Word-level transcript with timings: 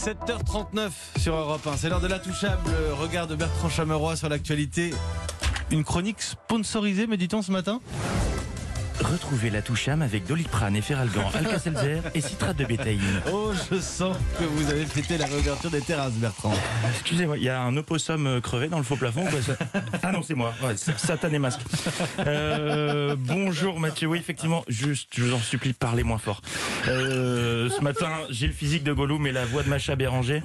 7h39 0.00 0.90
sur 1.18 1.34
Europe 1.34 1.66
1. 1.66 1.76
C'est 1.76 1.90
l'heure 1.90 2.00
de 2.00 2.06
la 2.06 2.18
touchable. 2.18 2.70
Regard 2.98 3.26
de 3.26 3.36
Bertrand 3.36 3.68
Chameroy 3.68 4.16
sur 4.16 4.30
l'actualité. 4.30 4.94
Une 5.70 5.84
chronique 5.84 6.22
sponsorisée, 6.22 7.06
me 7.06 7.18
dit-on 7.18 7.42
ce 7.42 7.52
matin? 7.52 7.80
Retrouvez 9.02 9.50
la 9.50 9.62
Toucham 9.62 10.02
avec 10.02 10.26
Doliprane 10.26 10.76
et 10.76 10.82
Feralgan, 10.82 11.30
Alka-Seltzer 11.34 12.00
et 12.14 12.20
citrate 12.20 12.56
de 12.56 12.64
bétaïne. 12.64 13.00
Oh, 13.32 13.52
je 13.70 13.80
sens 13.80 14.16
que 14.38 14.44
vous 14.44 14.70
avez 14.70 14.84
fêté 14.84 15.16
la 15.16 15.26
réouverture 15.26 15.70
des 15.70 15.80
terrasses, 15.80 16.12
Bertrand. 16.14 16.52
Excusez-moi, 16.90 17.38
il 17.38 17.44
y 17.44 17.48
a 17.48 17.60
un 17.62 17.76
opossum 17.76 18.26
euh, 18.26 18.40
crevé 18.40 18.68
dans 18.68 18.76
le 18.78 18.84
faux 18.84 18.96
plafond 18.96 19.26
ou 19.26 19.30
quoi, 19.30 19.40
ça 19.40 19.54
Ah 20.02 20.12
non, 20.12 20.22
c'est 20.22 20.34
moi. 20.34 20.52
Ouais, 20.62 20.74
c'est 20.76 20.98
Satan 20.98 21.30
et 21.32 21.38
masque. 21.38 21.60
Euh, 22.18 23.16
bonjour 23.18 23.80
Mathieu. 23.80 24.08
Oui, 24.08 24.18
effectivement, 24.18 24.64
juste, 24.68 25.08
je 25.16 25.24
vous 25.24 25.34
en 25.34 25.38
supplie, 25.38 25.72
parlez 25.72 26.02
moins 26.02 26.18
fort. 26.18 26.42
Euh, 26.88 27.70
ce 27.70 27.80
matin, 27.80 28.10
j'ai 28.28 28.46
le 28.46 28.52
physique 28.52 28.84
de 28.84 28.92
Gollum 28.92 29.26
et 29.26 29.32
la 29.32 29.46
voix 29.46 29.62
de 29.62 29.68
Macha 29.68 29.96
Béranger. 29.96 30.42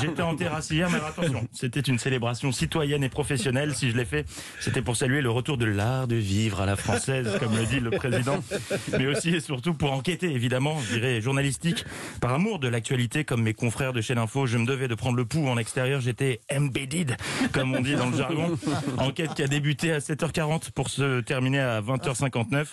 J'étais 0.00 0.22
en 0.22 0.36
terrasse 0.36 0.70
hier, 0.70 0.88
mais 0.90 0.98
attention, 0.98 1.48
c'était 1.52 1.80
une 1.80 1.98
célébration 1.98 2.52
citoyenne 2.52 3.02
et 3.02 3.08
professionnelle. 3.08 3.74
Si 3.74 3.90
je 3.90 3.96
l'ai 3.96 4.04
fait, 4.04 4.26
c'était 4.60 4.82
pour 4.82 4.96
saluer 4.96 5.22
le 5.22 5.30
retour 5.30 5.58
de 5.58 5.66
l'art 5.66 6.06
de 6.06 6.16
vivre 6.16 6.60
à 6.60 6.66
la 6.66 6.76
française, 6.76 7.36
comme 7.40 7.56
le 7.56 7.66
dit 7.66 7.79
le 7.80 7.90
président, 7.90 8.42
mais 8.98 9.06
aussi 9.06 9.30
et 9.30 9.40
surtout 9.40 9.74
pour 9.74 9.92
enquêter, 9.92 10.32
évidemment, 10.32 10.78
je 10.80 10.94
dirais 10.94 11.20
journalistique, 11.20 11.84
par 12.20 12.34
amour 12.34 12.58
de 12.58 12.68
l'actualité, 12.68 13.24
comme 13.24 13.42
mes 13.42 13.54
confrères 13.54 13.92
de 13.92 14.00
chez 14.00 14.14
l'info, 14.14 14.46
je 14.46 14.58
me 14.58 14.66
devais 14.66 14.88
de 14.88 14.94
prendre 14.94 15.16
le 15.16 15.24
pouls 15.24 15.48
en 15.48 15.58
extérieur, 15.58 16.00
j'étais 16.00 16.40
embedded, 16.52 17.16
comme 17.52 17.74
on 17.74 17.80
dit 17.80 17.94
dans 17.94 18.10
le 18.10 18.16
jargon. 18.16 18.58
Enquête 18.98 19.34
qui 19.34 19.42
a 19.42 19.48
débuté 19.48 19.92
à 19.92 19.98
7h40 19.98 20.70
pour 20.72 20.88
se 20.88 21.20
terminer 21.20 21.60
à 21.60 21.80
20h59. 21.80 22.66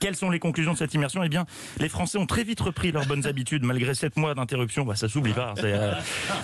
Quelles 0.00 0.16
sont 0.16 0.30
les 0.30 0.38
conclusions 0.38 0.72
de 0.72 0.78
cette 0.78 0.94
immersion? 0.94 1.22
Eh 1.22 1.28
bien, 1.28 1.46
les 1.78 1.88
Français 1.88 2.18
ont 2.18 2.26
très 2.26 2.42
vite 2.42 2.60
repris 2.60 2.90
leurs 2.90 3.06
bonnes 3.06 3.26
habitudes 3.26 3.64
malgré 3.64 3.94
sept 3.94 4.16
mois 4.16 4.34
d'interruption. 4.34 4.84
Bah, 4.84 4.96
ça 4.96 5.08
s'oublie 5.08 5.34
pas. 5.34 5.54
Euh, 5.62 5.94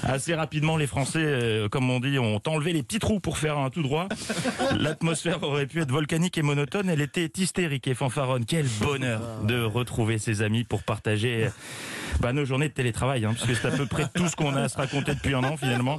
assez 0.02 0.34
rapidement, 0.34 0.76
les 0.76 0.86
Français, 0.86 1.22
euh, 1.22 1.68
comme 1.68 1.90
on 1.90 1.98
dit, 1.98 2.18
ont 2.18 2.40
enlevé 2.46 2.74
les 2.74 2.82
petits 2.82 2.98
trous 2.98 3.18
pour 3.18 3.38
faire 3.38 3.56
un 3.56 3.70
tout 3.70 3.82
droit. 3.82 4.08
L'atmosphère 4.78 5.42
aurait 5.42 5.66
pu 5.66 5.80
être 5.80 5.90
volcanique 5.90 6.36
et 6.36 6.42
monotone. 6.42 6.90
Elle 6.90 7.00
était 7.00 7.30
hystérique 7.38 7.88
et 7.88 7.94
fanfaronne. 7.94 8.44
Quel 8.44 8.66
bonheur 8.80 9.22
de 9.44 9.62
retrouver 9.62 10.18
ses 10.18 10.42
amis 10.42 10.64
pour 10.64 10.82
partager 10.82 11.48
bah, 12.20 12.32
nos 12.32 12.44
journées 12.44 12.68
de 12.68 12.72
télétravail, 12.72 13.24
hein, 13.24 13.34
puisque 13.34 13.60
c'est 13.60 13.68
à 13.68 13.70
peu 13.70 13.86
près 13.86 14.06
tout 14.14 14.26
ce 14.28 14.36
qu'on 14.36 14.54
a 14.54 14.62
à 14.62 14.68
se 14.68 14.76
raconter 14.76 15.14
depuis 15.14 15.34
un 15.34 15.44
an 15.44 15.56
finalement. 15.56 15.98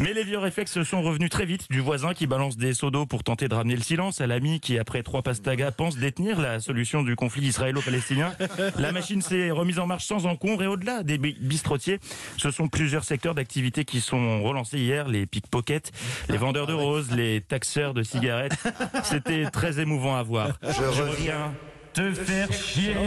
Mais 0.00 0.12
les 0.12 0.24
vieux 0.24 0.38
réflexes 0.38 0.82
sont 0.82 1.02
revenus 1.02 1.30
très 1.30 1.46
vite 1.46 1.66
du 1.70 1.80
voisin 1.80 2.14
qui 2.14 2.26
balance 2.26 2.56
des 2.56 2.74
seaux 2.74 2.90
d'eau 2.90 3.06
pour 3.06 3.22
tenter 3.22 3.48
de 3.48 3.54
ramener 3.54 3.76
le 3.76 3.82
silence, 3.82 4.20
à 4.20 4.26
l'ami 4.26 4.60
qui, 4.60 4.78
après 4.78 5.02
trois 5.02 5.22
pastagas, 5.22 5.70
pense 5.72 5.96
détenir 5.96 6.40
la 6.40 6.60
solution 6.68 7.02
du 7.02 7.16
conflit 7.16 7.46
israélo-palestinien. 7.46 8.34
La 8.78 8.92
machine 8.92 9.22
s'est 9.22 9.50
remise 9.50 9.78
en 9.78 9.86
marche 9.86 10.04
sans 10.04 10.26
encombre 10.26 10.62
et 10.62 10.66
au-delà 10.66 11.02
des 11.02 11.16
bi- 11.16 11.34
bistrotiers, 11.40 11.98
ce 12.36 12.50
sont 12.50 12.68
plusieurs 12.68 13.04
secteurs 13.04 13.34
d'activité 13.34 13.86
qui 13.86 14.02
sont 14.02 14.42
relancés 14.42 14.78
hier, 14.78 15.08
les 15.08 15.24
pickpockets, 15.24 15.90
les 16.28 16.36
vendeurs 16.36 16.66
de 16.66 16.74
roses, 16.74 17.10
les 17.10 17.40
taxeurs 17.40 17.94
de 17.94 18.02
cigarettes. 18.02 18.52
C'était 19.02 19.46
très 19.50 19.80
émouvant 19.80 20.16
à 20.16 20.22
voir. 20.22 20.58
Je 20.62 20.82
reviens 21.02 21.54
te 21.94 22.12
faire 22.12 22.52
chier. 22.52 22.92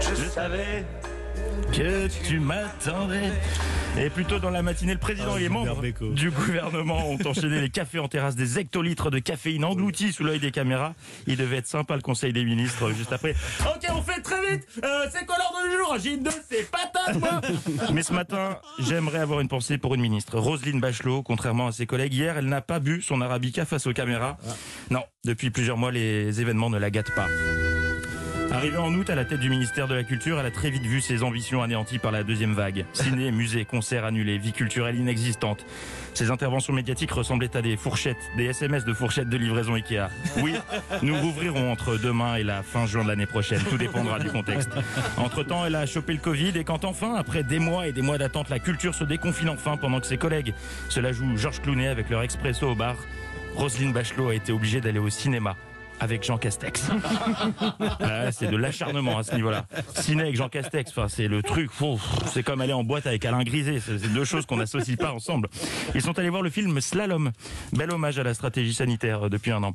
Je 0.00 0.24
savais 0.28 0.84
que 1.72 2.08
tu 2.26 2.38
m'attendrais. 2.40 3.32
Et 3.96 4.10
plutôt 4.10 4.40
dans 4.40 4.50
la 4.50 4.62
matinée, 4.62 4.92
le 4.92 4.98
président 4.98 5.32
Ah, 5.34 5.38
et 5.38 5.42
les 5.42 5.48
membres 5.48 5.80
du 6.12 6.30
gouvernement 6.30 7.10
ont 7.10 7.18
enchaîné 7.26 7.60
les 7.60 7.70
cafés 7.70 8.00
en 8.00 8.08
terrasse, 8.08 8.34
des 8.34 8.58
hectolitres 8.58 9.10
de 9.10 9.20
caféine 9.20 9.64
engloutis 9.64 10.12
sous 10.12 10.24
l'œil 10.24 10.40
des 10.40 10.50
caméras. 10.50 10.94
Il 11.28 11.36
devait 11.36 11.58
être 11.58 11.68
sympa 11.68 11.94
le 11.94 12.02
conseil 12.02 12.32
des 12.32 12.44
ministres 12.44 12.90
juste 12.90 13.12
après. 13.12 13.34
Ok, 13.60 13.88
on 13.94 14.02
fait 14.02 14.20
très 14.20 14.40
vite. 14.50 14.66
Euh, 14.82 15.06
c'est 15.12 15.24
quoi 15.26 15.36
l'ordre 15.38 15.62
du 15.64 15.76
jour? 15.76 15.96
J2, 15.96 16.28
c'est 16.50 16.70
patate, 16.70 17.20
moi. 17.20 17.40
Mais 17.92 18.02
ce 18.02 18.12
matin, 18.12 18.58
j'aimerais 18.80 19.20
avoir 19.20 19.40
une 19.40 19.48
pensée 19.48 19.78
pour 19.78 19.94
une 19.94 20.00
ministre, 20.00 20.38
Roselyne 20.38 20.80
Bachelot. 20.80 21.22
Contrairement 21.22 21.68
à 21.68 21.72
ses 21.72 21.86
collègues 21.86 22.14
hier, 22.14 22.36
elle 22.36 22.46
n'a 22.46 22.62
pas 22.62 22.80
bu 22.80 23.00
son 23.00 23.20
arabica 23.20 23.64
face 23.64 23.86
aux 23.86 23.92
caméras. 23.92 24.38
Non, 24.90 25.04
depuis 25.24 25.50
plusieurs 25.50 25.76
mois, 25.76 25.92
les 25.92 26.40
événements 26.40 26.70
ne 26.70 26.78
la 26.78 26.90
gâtent 26.90 27.14
pas. 27.14 27.28
Arrivée 28.54 28.76
en 28.76 28.94
août 28.94 29.10
à 29.10 29.16
la 29.16 29.24
tête 29.24 29.40
du 29.40 29.50
ministère 29.50 29.88
de 29.88 29.96
la 29.96 30.04
Culture, 30.04 30.38
elle 30.38 30.46
a 30.46 30.50
très 30.52 30.70
vite 30.70 30.84
vu 30.84 31.00
ses 31.00 31.24
ambitions 31.24 31.60
anéanties 31.60 31.98
par 31.98 32.12
la 32.12 32.22
deuxième 32.22 32.54
vague. 32.54 32.84
Ciné, 32.92 33.30
musées, 33.32 33.64
concerts 33.64 34.04
annulés, 34.04 34.38
vie 34.38 34.52
culturelle 34.52 34.94
inexistante. 34.94 35.66
Ses 36.14 36.30
interventions 36.30 36.72
médiatiques 36.72 37.10
ressemblaient 37.10 37.56
à 37.56 37.62
des 37.62 37.76
fourchettes, 37.76 38.30
des 38.36 38.44
SMS 38.44 38.84
de 38.84 38.92
fourchettes 38.92 39.28
de 39.28 39.36
livraison 39.36 39.74
Ikea. 39.74 40.08
Oui, 40.40 40.54
nous 41.02 41.16
rouvrirons 41.16 41.72
entre 41.72 41.96
demain 41.96 42.36
et 42.36 42.44
la 42.44 42.62
fin 42.62 42.86
juin 42.86 43.02
de 43.02 43.08
l'année 43.08 43.26
prochaine. 43.26 43.60
Tout 43.68 43.76
dépendra 43.76 44.20
du 44.20 44.30
contexte. 44.30 44.70
Entre-temps, 45.16 45.66
elle 45.66 45.74
a 45.74 45.84
chopé 45.84 46.12
le 46.12 46.20
Covid 46.20 46.56
et 46.56 46.62
quand 46.62 46.84
enfin, 46.84 47.16
après 47.16 47.42
des 47.42 47.58
mois 47.58 47.88
et 47.88 47.92
des 47.92 48.02
mois 48.02 48.18
d'attente, 48.18 48.50
la 48.50 48.60
culture 48.60 48.94
se 48.94 49.02
déconfine 49.02 49.48
enfin 49.48 49.76
pendant 49.76 49.98
que 49.98 50.06
ses 50.06 50.16
collègues 50.16 50.54
se 50.88 51.00
la 51.00 51.10
jouent 51.10 51.36
Georges 51.36 51.60
Clounet 51.60 51.88
avec 51.88 52.08
leur 52.08 52.22
expresso 52.22 52.68
au 52.68 52.76
bar, 52.76 52.94
Roselyne 53.56 53.92
Bachelot 53.92 54.28
a 54.28 54.34
été 54.36 54.52
obligée 54.52 54.80
d'aller 54.80 55.00
au 55.00 55.10
cinéma 55.10 55.56
avec 56.00 56.24
Jean 56.24 56.38
Castex. 56.38 56.82
Ah, 58.00 58.30
c'est 58.32 58.50
de 58.50 58.56
l'acharnement 58.56 59.18
à 59.18 59.22
ce 59.22 59.34
niveau-là. 59.34 59.64
Ciné 59.94 60.22
avec 60.22 60.36
Jean 60.36 60.48
Castex, 60.48 60.90
enfin, 60.90 61.08
c'est 61.08 61.28
le 61.28 61.42
truc. 61.42 61.70
C'est 62.26 62.42
comme 62.42 62.60
aller 62.60 62.72
en 62.72 62.84
boîte 62.84 63.06
avec 63.06 63.24
Alain 63.24 63.42
Griset. 63.42 63.80
C'est 63.80 64.12
deux 64.12 64.24
choses 64.24 64.46
qu'on 64.46 64.56
n'associe 64.56 64.96
pas 64.96 65.12
ensemble. 65.12 65.48
Ils 65.94 66.02
sont 66.02 66.18
allés 66.18 66.28
voir 66.30 66.42
le 66.42 66.50
film 66.50 66.80
Slalom. 66.80 67.30
Bel 67.72 67.90
hommage 67.90 68.18
à 68.18 68.22
la 68.22 68.34
stratégie 68.34 68.74
sanitaire 68.74 69.26
euh, 69.26 69.28
depuis 69.28 69.50
un 69.52 69.62
an. 69.62 69.74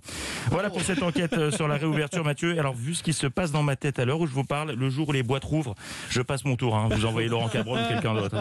Voilà 0.52 0.70
pour 0.70 0.82
cette 0.82 1.04
enquête 1.04 1.34
euh, 1.34 1.52
sur 1.52 1.68
la 1.68 1.76
réouverture, 1.76 2.24
Mathieu. 2.24 2.56
Et 2.56 2.60
Alors, 2.60 2.74
vu 2.76 2.94
ce 2.96 3.04
qui 3.04 3.14
se 3.14 3.28
passe 3.28 3.52
dans 3.52 3.64
ma 3.64 3.76
tête 3.76 4.00
à 4.00 4.06
l'heure 4.06 4.20
où 4.20 4.28
je 4.28 4.34
vous 4.34 4.44
parle, 4.44 4.72
le 4.72 4.90
jour 4.90 5.10
où 5.10 5.12
les 5.12 5.24
boîtes 5.24 5.46
rouvrent, 5.46 5.76
je 6.10 6.22
passe 6.22 6.46
mon 6.46 6.56
tour. 6.56 6.76
hein. 6.76 6.90
Vous 6.92 7.06
envoyez 7.06 7.28
Laurent 7.30 7.50
Cabron 7.50 7.82
ou 7.84 7.88
quelqu'un 7.88 8.14
d'autre. 8.14 8.36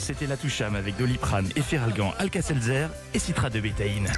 C'était 0.00 0.26
la 0.26 0.36
Toucham 0.36 0.74
avec 0.76 0.96
Doliprane 0.96 1.46
et 1.56 1.60
Feralgan, 1.60 2.12
Alka-Seltzer 2.18 2.86
et 3.14 3.18
citrate 3.18 3.52
de 3.52 3.60
bétaïne. 3.60 4.08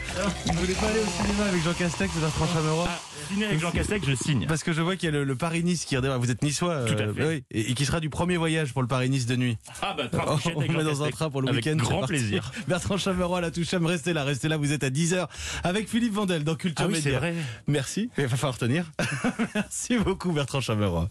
Vous 0.47 0.53
voulez 0.54 0.75
pas 0.75 0.87
aller 0.87 1.00
au 1.00 1.22
cinéma 1.26 1.44
avec 1.48 1.62
Jean 1.62 1.72
Castex 1.75 2.16
et 2.16 2.20
Bertrand 2.20 2.47
Chameroy 2.47 2.87
Ah, 2.88 3.00
signé 3.28 3.47
avec 3.47 3.60
Jean 3.60 3.70
Castex, 3.72 4.06
je 4.06 4.15
signe. 4.15 4.47
Parce 4.47 4.62
que 4.62 4.72
je 4.72 4.81
vois 4.81 4.94
qu'il 4.97 5.06
y 5.06 5.09
a 5.09 5.10
le, 5.12 5.25
le 5.25 5.34
Paris-Nice 5.37 5.84
qui 5.84 5.97
redémarre. 5.97 6.21
Vous 6.21 6.31
êtes 6.31 6.42
niçois 6.42 6.72
euh, 6.72 6.87
Tout 6.87 7.03
à 7.03 7.12
fait. 7.12 7.26
oui, 7.28 7.44
et, 7.50 7.71
et 7.72 7.75
qui 7.75 7.84
sera 7.84 8.00
du 8.00 8.09
premier 8.10 8.37
voyage 8.37 8.72
pour 8.72 8.81
le 8.82 8.88
Paris-Nice 8.88 9.26
de 9.26 9.37
nuit. 9.37 9.59
Ah 9.82 9.94
bah, 9.98 10.09
train 10.09 10.25
On 10.28 10.37
couchette 10.37 10.56
avec 10.56 10.71
Jean 10.71 10.78
met 10.78 10.84
dans 10.84 11.03
un 11.03 11.10
train 11.10 11.28
pour 11.31 11.42
le 11.42 11.50
week-end. 11.53 11.76
grand 11.76 12.06
plaisir. 12.06 12.53
Bertrand 12.69 12.97
Chameroy, 12.97 13.41
la 13.41 13.50
Toucham, 13.50 13.84
restez 13.84 14.12
là, 14.12 14.25
restez 14.25 14.48
là, 14.48 14.56
vous 14.56 14.72
êtes 14.72 14.84
à 14.84 14.91
10h 14.91 15.26
avec 15.65 15.88
Philippe 15.88 16.15
Vandel 16.15 16.44
dans 16.44 16.54
Culture 16.54 16.87
Ah 16.87 16.88
oui, 16.88 16.94
c'est 17.03 17.06
Média. 17.10 17.19
vrai. 17.19 17.34
Merci, 17.66 18.09
il 18.16 18.26
va 18.26 18.37
falloir 18.37 18.56
tenir. 18.56 18.91
Merci 19.54 19.98
beaucoup 19.98 20.32
Bertrand 20.32 20.60
Chameroy. 20.60 21.09